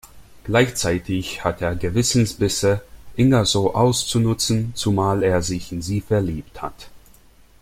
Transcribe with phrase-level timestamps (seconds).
[0.45, 2.81] Gleichzeitig hat er Gewissensbisse,
[3.17, 6.89] Inga so auszunutzen, zumal er sich in sie verliebt hat.